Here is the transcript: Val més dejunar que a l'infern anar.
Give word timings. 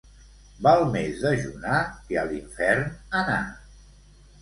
Val 0.67 0.81
més 0.95 1.19
dejunar 1.27 1.77
que 2.09 2.19
a 2.25 2.25
l'infern 2.33 2.85
anar. 3.25 3.41